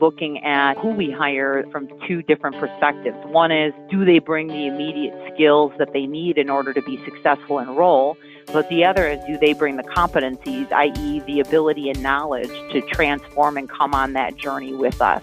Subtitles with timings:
[0.00, 3.16] looking at who we hire from two different perspectives.
[3.26, 7.02] One is, do they bring the immediate skills that they need in order to be
[7.04, 8.16] successful in a role?
[8.52, 12.80] But the other is, do they bring the competencies, i.e., the ability and knowledge to
[12.82, 15.22] transform and come on that journey with us?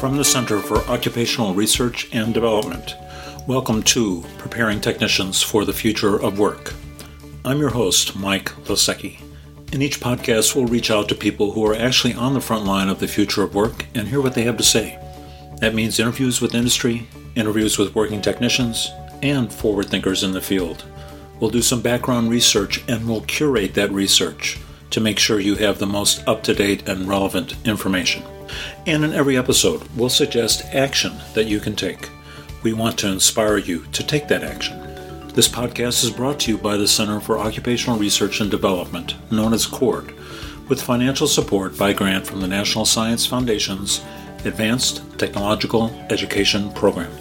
[0.00, 2.94] From the Center for Occupational Research and Development,
[3.46, 6.72] welcome to Preparing Technicians for the Future of Work.
[7.42, 9.18] I'm your host, Mike Lesiecki.
[9.72, 12.90] In each podcast, we'll reach out to people who are actually on the front line
[12.90, 14.98] of the future of work and hear what they have to say.
[15.56, 18.90] That means interviews with industry, interviews with working technicians,
[19.22, 20.84] and forward thinkers in the field.
[21.40, 24.58] We'll do some background research and we'll curate that research
[24.90, 28.22] to make sure you have the most up to date and relevant information.
[28.86, 32.10] And in every episode, we'll suggest action that you can take.
[32.62, 34.79] We want to inspire you to take that action.
[35.32, 39.54] This podcast is brought to you by the Center for Occupational Research and Development, known
[39.54, 40.12] as CORD,
[40.68, 44.02] with financial support by grant from the National Science Foundation's
[44.44, 47.12] Advanced Technological Education Program.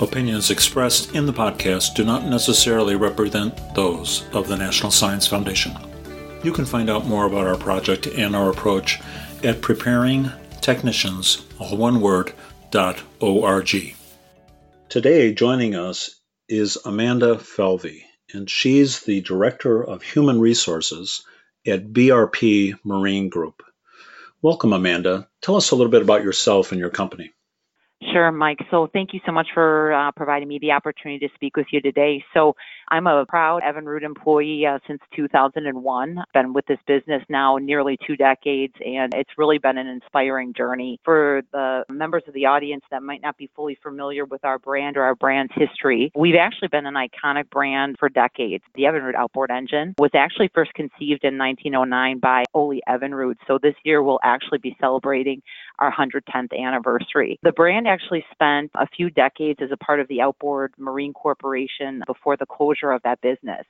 [0.00, 5.76] Opinions expressed in the podcast do not necessarily represent those of the National Science Foundation.
[6.42, 9.00] You can find out more about our project and our approach
[9.44, 12.32] at preparingtechnicians, all one word,
[12.72, 13.94] dot org.
[14.88, 21.24] Today, joining us is Amanda Felvey and she's the Director of Human Resources
[21.66, 23.62] at BRP Marine Group.
[24.42, 25.28] Welcome, Amanda.
[25.40, 27.32] Tell us a little bit about yourself and your company.
[28.12, 28.58] Sure, Mike.
[28.70, 31.80] So thank you so much for uh, providing me the opportunity to speak with you
[31.80, 32.22] today.
[32.34, 32.54] So
[32.88, 36.18] I'm a proud Evinrude employee uh, since 2001.
[36.32, 41.00] Been with this business now nearly two decades, and it's really been an inspiring journey.
[41.04, 44.96] For the members of the audience that might not be fully familiar with our brand
[44.96, 48.64] or our brand's history, we've actually been an iconic brand for decades.
[48.74, 53.36] The Evinrude outboard engine was actually first conceived in 1909 by Ole Evinrude.
[53.46, 55.42] So this year we'll actually be celebrating
[55.78, 57.38] our 110th anniversary.
[57.42, 62.02] The brand actually spent a few decades as a part of the Outboard Marine Corporation
[62.06, 63.64] before the closure of that business.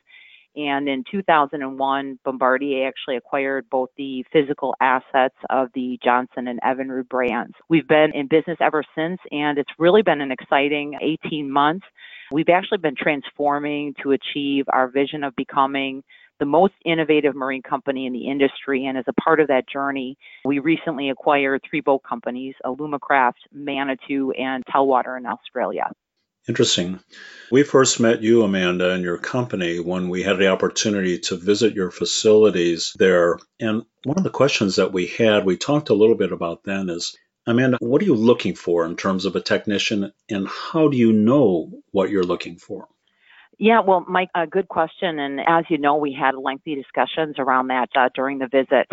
[0.56, 7.08] And in 2001, Bombardier actually acquired both the physical assets of the Johnson and Evinrude
[7.08, 7.54] brands.
[7.68, 11.86] We've been in business ever since, and it's really been an exciting 18 months.
[12.30, 16.04] We've actually been transforming to achieve our vision of becoming
[16.38, 18.86] the most innovative marine company in the industry.
[18.86, 24.32] And as a part of that journey, we recently acquired three boat companies, Alumacraft, Manitou,
[24.32, 25.90] and Telwater in Australia.
[26.46, 27.00] Interesting.
[27.50, 31.74] We first met you, Amanda, and your company when we had the opportunity to visit
[31.74, 33.38] your facilities there.
[33.60, 36.90] And one of the questions that we had, we talked a little bit about then,
[36.90, 37.16] is
[37.46, 41.12] Amanda, what are you looking for in terms of a technician, and how do you
[41.12, 42.88] know what you're looking for?
[43.58, 45.18] Yeah, well, Mike, a good question.
[45.18, 48.88] And as you know, we had lengthy discussions around that uh, during the visit.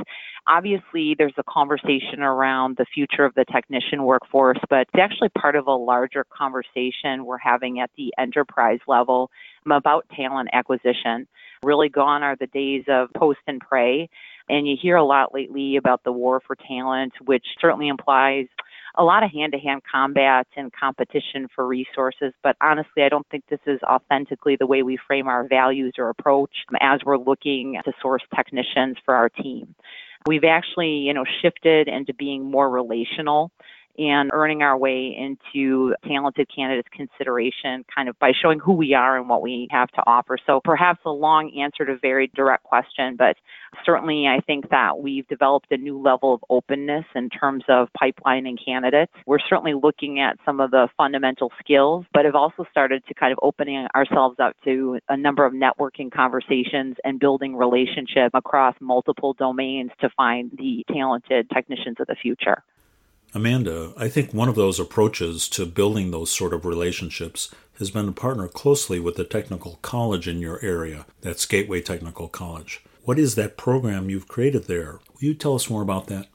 [0.48, 5.56] Obviously, there's a conversation around the future of the technician workforce, but it's actually part
[5.56, 9.30] of a larger conversation we're having at the enterprise level
[9.66, 11.28] about talent acquisition.
[11.64, 14.10] Really gone are the days of post and pray.
[14.50, 18.48] And you hear a lot lately about the war for talent, which certainly implies
[18.96, 22.34] a lot of hand to hand combat and competition for resources.
[22.44, 26.10] But honestly, I don't think this is authentically the way we frame our values or
[26.10, 29.76] approach as we're looking to source technicians for our team.
[30.28, 33.52] We've actually, you know, shifted into being more relational
[33.98, 39.18] and earning our way into talented candidates consideration kind of by showing who we are
[39.18, 40.38] and what we have to offer.
[40.46, 43.36] So perhaps a long answer to a very direct question, but
[43.86, 48.46] certainly I think that we've developed a new level of openness in terms of pipeline
[48.46, 49.12] and candidates.
[49.26, 53.32] We're certainly looking at some of the fundamental skills, but have also started to kind
[53.32, 59.34] of opening ourselves up to a number of networking conversations and building relationships across multiple
[59.34, 62.64] domains to find the talented technicians of the future.
[63.34, 68.08] Amanda, I think one of those approaches to building those sort of relationships has been
[68.08, 72.84] to partner closely with the technical college in your area, that's Gateway Technical College.
[73.04, 75.00] What is that program you've created there?
[75.14, 76.28] Will you tell us more about that?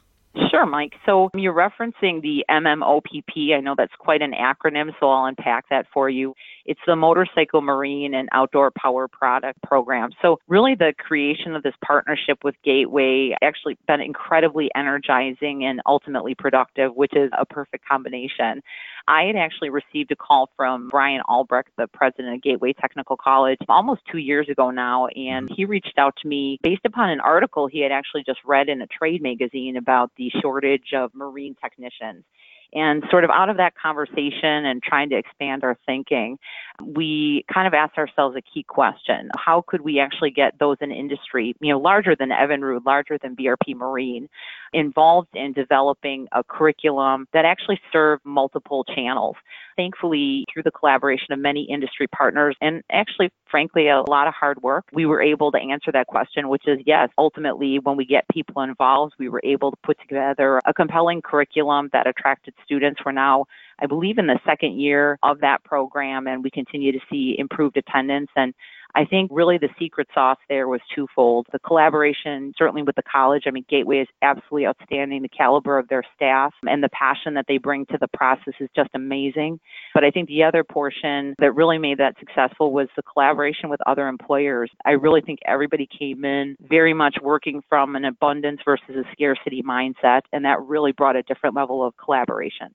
[0.50, 0.94] Sure, Mike.
[1.04, 3.54] So you're referencing the MMOPP.
[3.54, 6.34] I know that's quite an acronym, so I'll unpack that for you.
[6.66, 10.10] It's the Motorcycle Marine and Outdoor Power Product Program.
[10.20, 16.34] So really the creation of this partnership with Gateway actually been incredibly energizing and ultimately
[16.34, 18.62] productive, which is a perfect combination.
[19.08, 23.58] I had actually received a call from Bryan Albrecht, the president of Gateway Technical College,
[23.68, 27.68] almost two years ago now, and he reached out to me based upon an article
[27.68, 32.24] he had actually just read in a trade magazine about the shortage of marine technicians.
[32.72, 36.38] And sort of out of that conversation and trying to expand our thinking,
[36.82, 39.30] we kind of asked ourselves a key question.
[39.36, 43.36] How could we actually get those in industry, you know, larger than Evinrude, larger than
[43.36, 44.28] BRP Marine,
[44.72, 49.36] involved in developing a curriculum that actually served multiple channels?
[49.76, 54.62] Thankfully, through the collaboration of many industry partners and actually, frankly, a lot of hard
[54.62, 58.24] work, we were able to answer that question, which is yes, ultimately, when we get
[58.28, 63.00] people involved, we were able to put together a compelling curriculum that attracted students.
[63.04, 63.46] We're now
[63.78, 67.76] I believe in the second year of that program, and we continue to see improved
[67.76, 68.30] attendance.
[68.36, 68.54] And
[68.96, 71.46] I think really the secret sauce there was twofold.
[71.52, 73.42] The collaboration, certainly with the college.
[73.46, 75.20] I mean, Gateway is absolutely outstanding.
[75.20, 78.70] The caliber of their staff and the passion that they bring to the process is
[78.74, 79.60] just amazing.
[79.92, 83.80] But I think the other portion that really made that successful was the collaboration with
[83.86, 84.70] other employers.
[84.86, 89.62] I really think everybody came in very much working from an abundance versus a scarcity
[89.62, 92.68] mindset, and that really brought a different level of collaboration.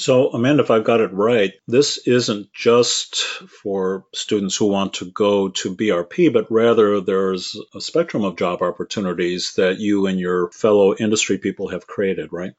[0.00, 3.16] So, Amanda, if I've got it right, this isn't just
[3.62, 8.62] for students who want to go to BRP, but rather there's a spectrum of job
[8.62, 12.52] opportunities that you and your fellow industry people have created, right?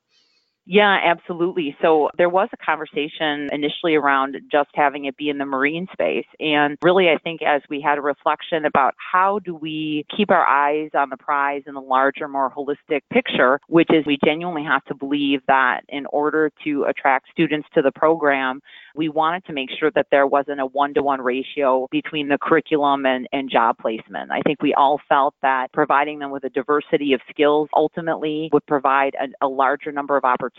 [0.71, 1.75] Yeah, absolutely.
[1.81, 6.27] So there was a conversation initially around just having it be in the marine space.
[6.39, 10.45] And really, I think as we had a reflection about how do we keep our
[10.45, 14.85] eyes on the prize in the larger, more holistic picture, which is we genuinely have
[14.85, 18.61] to believe that in order to attract students to the program,
[18.95, 22.37] we wanted to make sure that there wasn't a one to one ratio between the
[22.39, 24.31] curriculum and, and job placement.
[24.31, 28.67] I think we all felt that providing them with a diversity of skills ultimately would
[28.67, 30.58] provide a, a larger number of opportunities,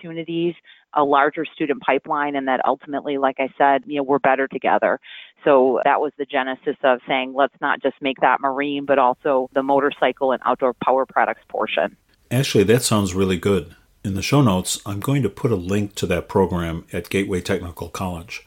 [0.95, 4.99] a larger student pipeline, and that ultimately, like I said, you know, we're better together.
[5.45, 9.49] So that was the genesis of saying, let's not just make that marine, but also
[9.53, 11.97] the motorcycle and outdoor power products portion.
[12.31, 13.75] Actually, that sounds really good.
[14.03, 17.41] In the show notes, I'm going to put a link to that program at Gateway
[17.41, 18.45] Technical College.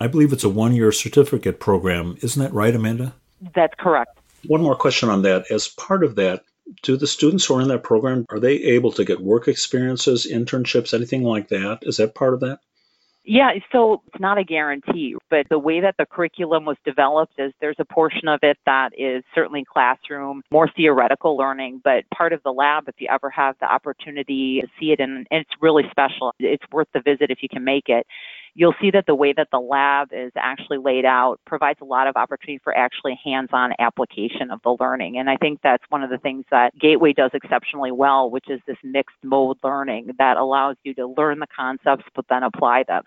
[0.00, 2.16] I believe it's a one year certificate program.
[2.22, 3.14] Isn't that right, Amanda?
[3.54, 4.18] That's correct.
[4.46, 5.50] One more question on that.
[5.50, 6.44] As part of that,
[6.82, 10.26] do the students who are in that program are they able to get work experiences,
[10.30, 11.80] internships, anything like that?
[11.82, 12.60] Is that part of that?
[13.28, 17.52] Yeah, so it's not a guarantee, but the way that the curriculum was developed is
[17.60, 22.40] there's a portion of it that is certainly classroom, more theoretical learning, but part of
[22.44, 26.32] the lab, if you ever have the opportunity to see it, and, it's really special.
[26.38, 28.06] It's worth the visit if you can make it
[28.56, 32.06] you'll see that the way that the lab is actually laid out provides a lot
[32.08, 35.18] of opportunity for actually hands-on application of the learning.
[35.18, 38.60] And I think that's one of the things that Gateway does exceptionally well, which is
[38.66, 43.02] this mixed mode learning that allows you to learn the concepts but then apply them.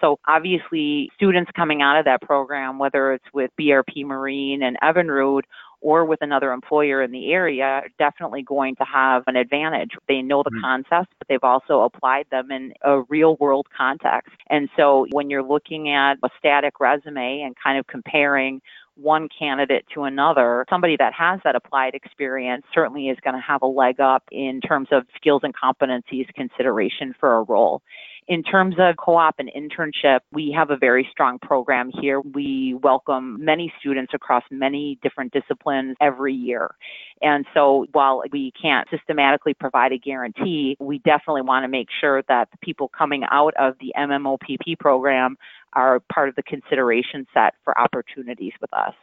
[0.00, 5.42] So obviously students coming out of that program, whether it's with BRP Marine and Evinrude
[5.82, 9.90] or with another employer in the area are definitely going to have an advantage.
[10.08, 10.64] They know the mm-hmm.
[10.64, 14.32] concepts, but they've also applied them in a real world context.
[14.48, 18.62] And so when you're looking at a static resume and kind of comparing
[18.94, 23.62] one candidate to another, somebody that has that applied experience certainly is going to have
[23.62, 27.82] a leg up in terms of skills and competencies consideration for a role.
[28.28, 32.20] In terms of co-op and internship, we have a very strong program here.
[32.20, 36.72] We welcome many students across many different disciplines every year.
[37.20, 42.22] And so while we can't systematically provide a guarantee, we definitely want to make sure
[42.28, 45.36] that the people coming out of the MMOPP program
[45.72, 48.94] are part of the consideration set for opportunities with us.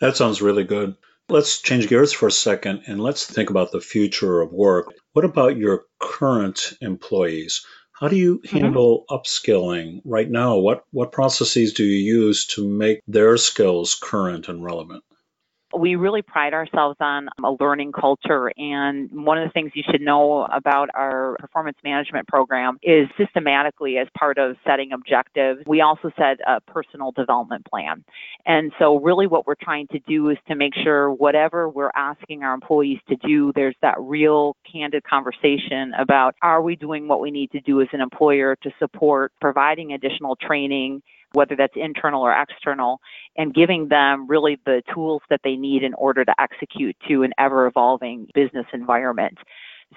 [0.00, 0.96] That sounds really good.
[1.30, 4.92] Let's change gears for a second and let's think about the future of work.
[5.14, 7.64] What about your current employees?
[7.94, 8.56] How do you mm-hmm.
[8.56, 9.14] handle mm-hmm.
[9.14, 10.58] upskilling right now?
[10.58, 15.04] What what processes do you use to make their skills current and relevant?
[15.78, 18.52] We really pride ourselves on um, a learning culture.
[18.56, 23.98] And one of the things you should know about our performance management program is systematically,
[23.98, 28.04] as part of setting objectives, we also set a personal development plan.
[28.46, 32.42] And so, really, what we're trying to do is to make sure whatever we're asking
[32.42, 37.30] our employees to do, there's that real candid conversation about are we doing what we
[37.30, 41.02] need to do as an employer to support providing additional training
[41.34, 43.00] whether that's internal or external,
[43.36, 47.32] and giving them really the tools that they need in order to execute to an
[47.38, 49.38] ever evolving business environment.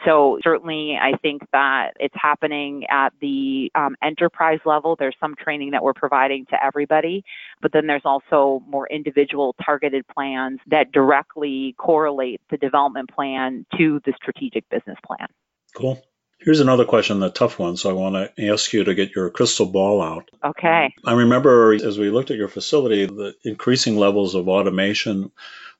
[0.05, 4.95] So certainly, I think that it's happening at the um, enterprise level.
[4.97, 7.23] There's some training that we're providing to everybody,
[7.61, 13.99] but then there's also more individual targeted plans that directly correlate the development plan to
[14.05, 15.27] the strategic business plan.
[15.73, 16.01] Cool.
[16.39, 17.77] Here's another question, the tough one.
[17.77, 20.29] So I want to ask you to get your crystal ball out.
[20.43, 20.93] Okay.
[21.03, 25.31] I remember as we looked at your facility, the increasing levels of automation.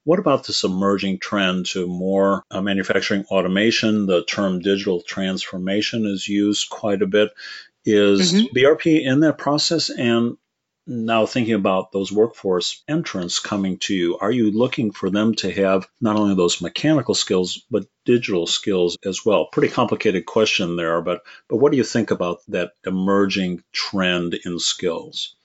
[0.04, 4.08] What about this emerging trend to more uh, manufacturing automation?
[4.08, 7.32] The term digital transformation is used quite a bit.
[7.86, 8.58] Is mm-hmm.
[8.58, 9.90] BRP in that process?
[9.90, 10.38] And
[10.88, 15.52] now thinking about those workforce entrants coming to you, are you looking for them to
[15.52, 19.48] have not only those mechanical skills but digital skills as well?
[19.52, 24.60] Pretty complicated question there, but but what do you think about that emerging trend in
[24.60, 25.36] skills?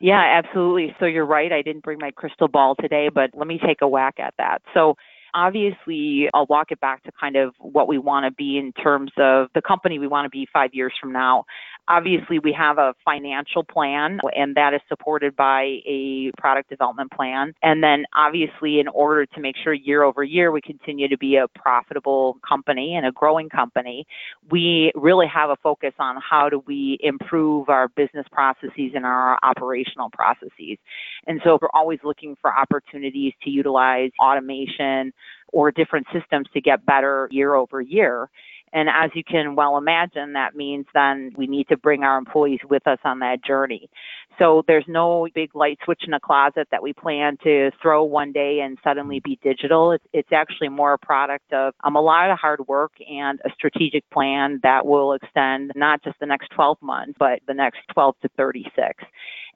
[0.00, 0.96] Yeah, absolutely.
[0.98, 1.52] So you're right.
[1.52, 4.62] I didn't bring my crystal ball today, but let me take a whack at that.
[4.74, 4.96] So
[5.34, 9.12] obviously I'll walk it back to kind of what we want to be in terms
[9.16, 11.44] of the company we want to be five years from now.
[11.88, 17.52] Obviously, we have a financial plan, and that is supported by a product development plan.
[17.60, 21.36] And then, obviously, in order to make sure year over year we continue to be
[21.36, 24.06] a profitable company and a growing company,
[24.48, 29.38] we really have a focus on how do we improve our business processes and our
[29.42, 30.78] operational processes.
[31.26, 35.12] And so, we're always looking for opportunities to utilize automation
[35.52, 38.30] or different systems to get better year over year.
[38.72, 42.60] And as you can well imagine, that means then we need to bring our employees
[42.68, 43.90] with us on that journey.
[44.38, 48.32] So there's no big light switch in a closet that we plan to throw one
[48.32, 49.92] day and suddenly be digital.
[49.92, 53.50] It's, it's actually more a product of um, a lot of hard work and a
[53.54, 58.14] strategic plan that will extend not just the next 12 months, but the next 12
[58.22, 59.04] to 36.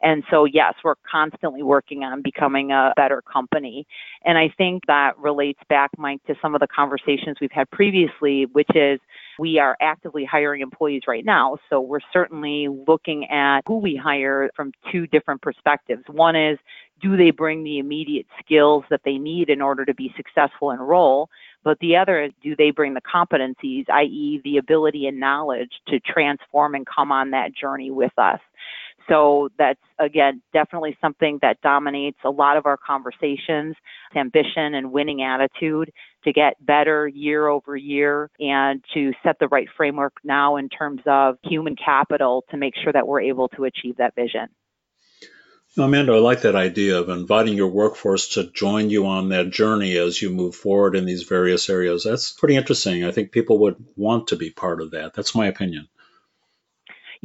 [0.03, 3.87] And so, yes, we're constantly working on becoming a better company.
[4.25, 8.47] And I think that relates back, Mike, to some of the conversations we've had previously,
[8.53, 9.01] which is
[9.39, 11.59] we are actively hiring employees right now.
[11.69, 16.03] So we're certainly looking at who we hire from two different perspectives.
[16.09, 16.59] One is,
[17.03, 20.79] do they bring the immediate skills that they need in order to be successful in
[20.79, 21.29] a role?
[21.63, 26.01] But the other is, do they bring the competencies, i.e., the ability and knowledge to
[26.01, 28.41] transform and come on that journey with us?
[29.09, 33.77] So that's again definitely something that dominates a lot of our conversations,
[34.17, 35.93] ambition and winning attitude
[36.27, 41.01] to get better year over year and to set the right framework now in terms
[41.07, 44.49] of human capital to make sure that we're able to achieve that vision.
[45.79, 49.97] Amanda, I like that idea of inviting your workforce to join you on that journey
[49.99, 52.05] as you move forward in these various areas.
[52.05, 53.05] That's pretty interesting.
[53.05, 55.13] I think people would want to be part of that.
[55.13, 55.89] That's my opinion.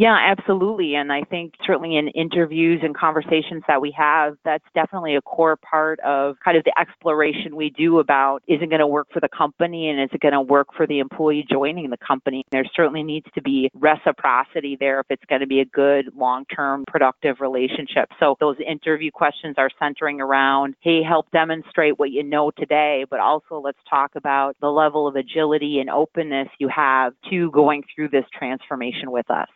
[0.02, 0.96] Yeah, absolutely.
[0.96, 5.58] And I think certainly in interviews and conversations that we have, that's definitely a core
[5.58, 9.20] part of kind of the exploration we do about is it going to work for
[9.20, 12.44] the company and is it going to work for the employee joining the company?
[12.52, 16.46] There certainly needs to be reciprocity there if it's going to be a good long
[16.46, 18.10] term productive relationship.
[18.20, 23.20] So those interview questions are centering around, hey, help demonstrate what you know today, but
[23.20, 28.10] also let's talk about the level of agility and openness you have to going through
[28.10, 29.48] this transformation with us.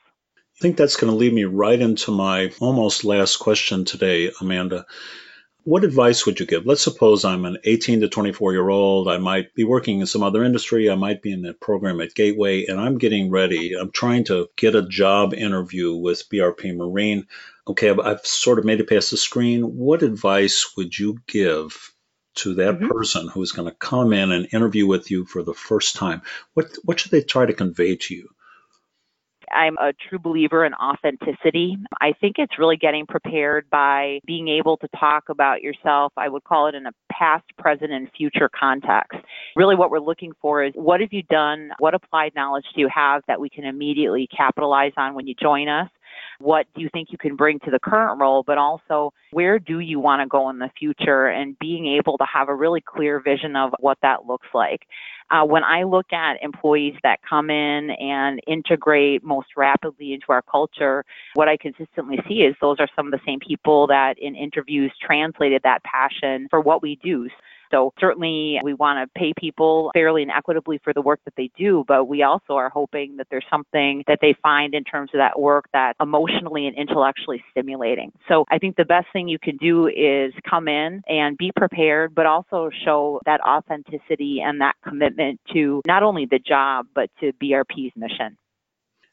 [0.57, 4.85] I think that's going to lead me right into my almost last question today, Amanda.
[5.65, 6.65] What advice would you give?
[6.65, 9.09] Let's suppose I'm an 18 to 24 year old.
[9.09, 10.89] I might be working in some other industry.
[10.89, 13.73] I might be in that program at Gateway, and I'm getting ready.
[13.73, 17.27] I'm trying to get a job interview with BRP Marine.
[17.67, 19.63] Okay, I've, I've sort of made it past the screen.
[19.63, 21.91] What advice would you give
[22.35, 22.87] to that mm-hmm.
[22.87, 26.21] person who's going to come in and interview with you for the first time?
[26.53, 28.29] What what should they try to convey to you?
[29.55, 31.77] I'm a true believer in authenticity.
[32.01, 36.13] I think it's really getting prepared by being able to talk about yourself.
[36.17, 39.17] I would call it in a past, present, and future context.
[39.55, 41.71] Really, what we're looking for is what have you done?
[41.79, 45.69] What applied knowledge do you have that we can immediately capitalize on when you join
[45.69, 45.89] us?
[46.39, 49.79] What do you think you can bring to the current role, but also where do
[49.79, 53.19] you want to go in the future and being able to have a really clear
[53.19, 54.81] vision of what that looks like.
[55.31, 60.43] Uh, when I look at employees that come in and integrate most rapidly into our
[60.43, 64.35] culture, what I consistently see is those are some of the same people that in
[64.35, 67.27] interviews translated that passion for what we do.
[67.71, 71.49] So certainly we want to pay people fairly and equitably for the work that they
[71.57, 75.19] do, but we also are hoping that there's something that they find in terms of
[75.19, 78.11] that work that emotionally and intellectually stimulating.
[78.27, 82.15] So I think the best thing you can do is come in and be prepared,
[82.15, 87.31] but also show that authenticity and that commitment to not only the job, but to
[87.33, 88.37] BRP's mission.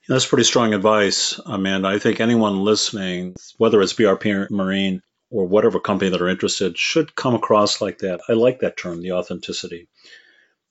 [0.08, 1.88] That's pretty strong advice, Amanda.
[1.88, 5.00] I think anyone listening, whether it's BRP Marine
[5.32, 8.20] or whatever company that are interested should come across like that.
[8.28, 9.88] I like that term, the authenticity.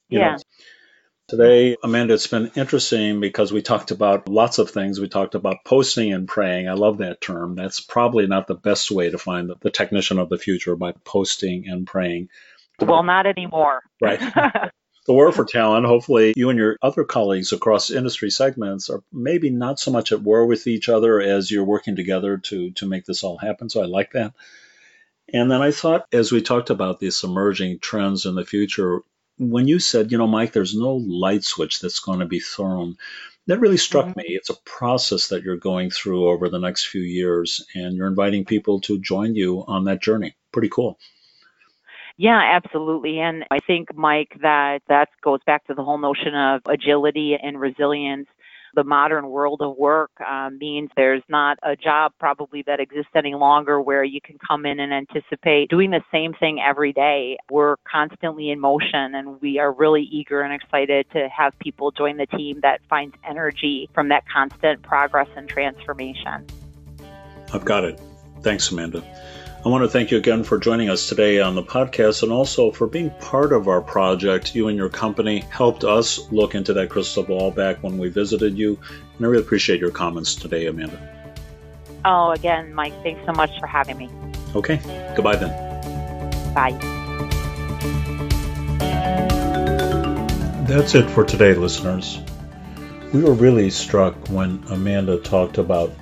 [0.08, 0.32] You yeah.
[0.32, 0.38] Know,
[1.27, 5.00] today, Amanda, it's been interesting because we talked about lots of things.
[5.00, 6.70] We talked about posting and praying.
[6.70, 7.56] I love that term.
[7.56, 10.94] That's probably not the best way to find the, the technician of the future by
[11.03, 12.30] posting and praying.
[12.80, 13.82] Well, not anymore.
[14.00, 14.22] Right.
[15.05, 19.50] the war for talent, hopefully you and your other colleagues across industry segments are maybe
[19.50, 23.05] not so much at war with each other as you're working together to, to make
[23.05, 23.70] this all happen.
[23.70, 24.34] So I like that.
[25.34, 29.01] And then I thought, as we talked about these emerging trends in the future,
[29.39, 32.98] when you said, you know, Mike, there's no light switch that's going to be thrown,
[33.48, 34.20] that really struck mm-hmm.
[34.20, 34.25] me.
[34.27, 38.46] It's a process that you're going through over the next few years, and you're inviting
[38.46, 40.36] people to join you on that journey.
[40.51, 41.00] Pretty cool.
[42.22, 43.20] Yeah, absolutely.
[43.20, 47.60] And I think, Mike, that that goes back to the whole notion of agility and
[47.60, 48.28] resilience
[48.75, 53.34] the modern world of work uh, means there's not a job probably that exists any
[53.34, 57.38] longer where you can come in and anticipate doing the same thing every day.
[57.50, 62.18] We're constantly in motion and we are really eager and excited to have people join
[62.18, 66.46] the team that finds energy from that constant progress and transformation.
[67.51, 68.00] I've got it.
[68.42, 69.04] Thanks, Amanda.
[69.63, 72.72] I want to thank you again for joining us today on the podcast and also
[72.72, 74.56] for being part of our project.
[74.56, 78.58] You and your company helped us look into that crystal ball back when we visited
[78.58, 78.80] you,
[79.18, 81.00] and I really appreciate your comments today, Amanda.
[82.03, 84.10] Oh, again, Mike, thanks so much for having me.
[84.56, 84.77] Okay,
[85.15, 85.51] goodbye then.
[86.56, 86.72] Bye.
[90.65, 92.20] That's it for today, listeners.
[93.13, 95.94] We were really struck when Amanda talked about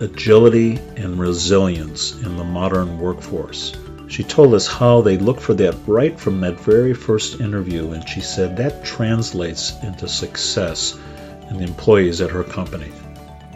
[0.00, 3.76] agility and resilience in the modern workforce.
[4.08, 8.08] She told us how they looked for that right from that very first interview, and
[8.08, 10.98] she said that translates into success
[11.48, 12.92] in the employees at her company.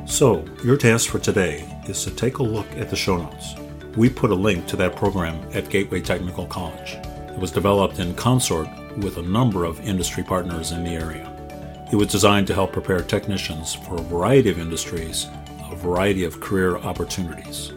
[0.06, 3.54] So, your task for today is to take a look at the show notes.
[3.96, 6.94] We put a link to that program at Gateway Technical College.
[7.28, 8.68] It was developed in consort
[8.98, 11.34] with a number of industry partners in the area.
[11.92, 15.26] It was designed to help prepare technicians for a variety of industries
[15.78, 17.72] variety of career opportunities.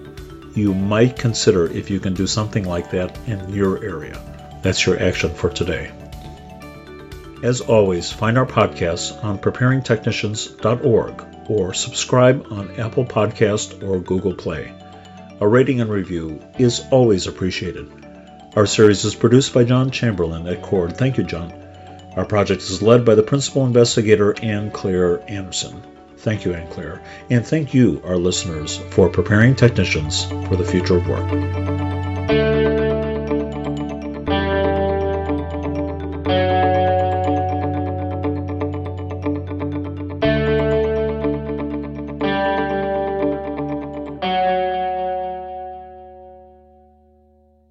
[0.55, 4.19] You might consider if you can do something like that in your area.
[4.61, 5.91] That's your action for today.
[7.41, 14.73] As always, find our podcasts on preparingtechnicians.org or subscribe on Apple Podcast or Google Play.
[15.39, 17.91] A rating and review is always appreciated.
[18.55, 20.97] Our series is produced by John Chamberlain at CORD.
[20.97, 21.51] Thank you, John.
[22.15, 25.81] Our project is led by the principal investigator Ann Claire Anderson.
[26.21, 27.01] Thank you, Ann Claire.
[27.31, 32.20] And thank you, our listeners, for preparing technicians for the future of work.